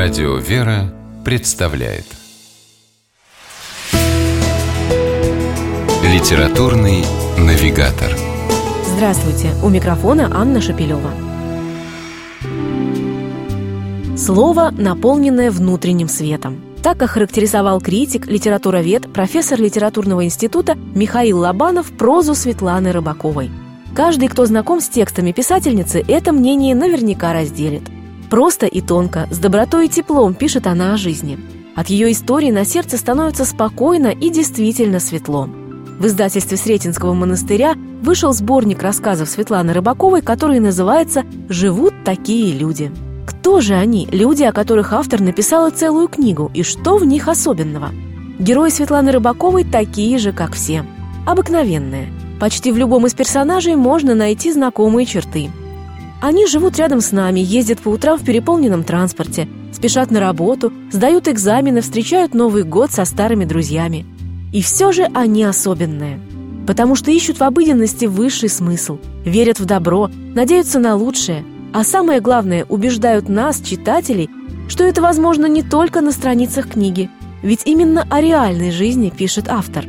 [0.00, 2.04] Радио «Вера» представляет
[6.04, 7.04] Литературный
[7.36, 8.16] навигатор
[8.86, 9.50] Здравствуйте!
[9.60, 11.10] У микрофона Анна Шапилева.
[14.16, 16.62] Слово, наполненное внутренним светом.
[16.80, 23.50] Так охарактеризовал критик, литературовед, профессор литературного института Михаил Лобанов прозу Светланы Рыбаковой.
[23.96, 27.82] Каждый, кто знаком с текстами писательницы, это мнение наверняка разделит–
[28.30, 31.38] Просто и тонко, с добротой и теплом пишет она о жизни.
[31.74, 35.48] От ее истории на сердце становится спокойно и действительно светло.
[35.98, 42.92] В издательстве Сретенского монастыря вышел сборник рассказов Светланы Рыбаковой, который называется «Живут такие люди».
[43.26, 47.90] Кто же они, люди, о которых автор написала целую книгу, и что в них особенного?
[48.38, 50.84] Герои Светланы Рыбаковой такие же, как все.
[51.26, 52.08] Обыкновенные.
[52.40, 55.50] Почти в любом из персонажей можно найти знакомые черты–
[56.20, 61.28] они живут рядом с нами, ездят по утрам в переполненном транспорте, спешат на работу, сдают
[61.28, 64.04] экзамены, встречают Новый год со старыми друзьями.
[64.52, 66.20] И все же они особенные.
[66.66, 72.20] Потому что ищут в обыденности высший смысл, верят в добро, надеются на лучшее, а самое
[72.20, 74.28] главное, убеждают нас, читателей,
[74.68, 77.10] что это возможно не только на страницах книги,
[77.42, 79.86] ведь именно о реальной жизни пишет автор.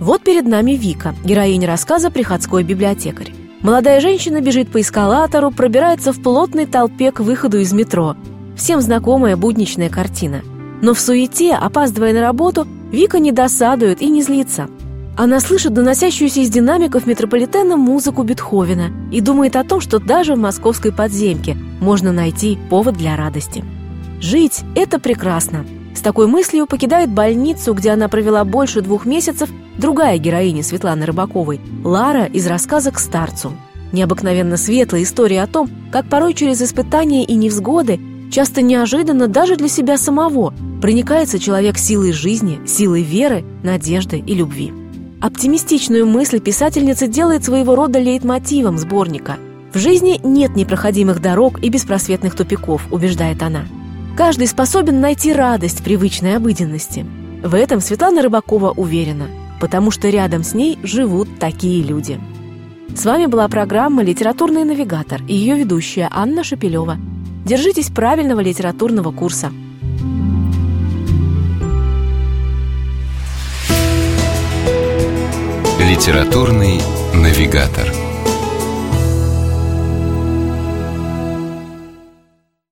[0.00, 3.35] Вот перед нами Вика, героиня рассказа «Приходской библиотекарь».
[3.66, 8.14] Молодая женщина бежит по эскалатору, пробирается в плотной толпе к выходу из метро.
[8.56, 10.42] Всем знакомая будничная картина.
[10.82, 14.68] Но в суете, опаздывая на работу, Вика не досадует и не злится.
[15.16, 20.38] Она слышит доносящуюся из динамиков метрополитена музыку Бетховена и думает о том, что даже в
[20.38, 23.64] московской подземке можно найти повод для радости.
[24.20, 25.66] Жить– это прекрасно.
[25.96, 31.58] С такой мыслью покидает больницу, где она провела больше двух месяцев, другая героиня Светланы Рыбаковой–
[31.84, 33.54] Лара из рассказа «К старцу».
[33.92, 37.98] Необыкновенно светлая история о том, как порой через испытания и невзгоды,
[38.30, 40.52] часто неожиданно даже для себя самого,
[40.82, 44.74] проникается человек силой жизни, силой веры, надежды и любви.
[45.22, 49.38] Оптимистичную мысль писательница делает своего рода лейтмотивом сборника.
[49.72, 53.62] В жизни нет непроходимых дорог и беспросветных тупиков, убеждает она.
[54.16, 57.04] Каждый способен найти радость привычной обыденности.
[57.44, 59.28] В этом Светлана Рыбакова уверена,
[59.60, 62.18] потому что рядом с ней живут такие люди.
[62.94, 66.96] С вами была программа «Литературный навигатор» и ее ведущая Анна Шапилева.
[67.44, 69.52] Держитесь правильного литературного курса.
[75.78, 76.80] Литературный
[77.12, 78.05] навигатор.